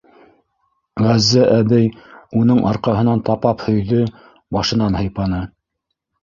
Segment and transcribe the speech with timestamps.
[1.07, 1.85] Ғәззә әбей
[2.39, 4.01] уның арҡаһынан тапап һөйҙө,
[4.59, 5.45] башынан һыйпаны.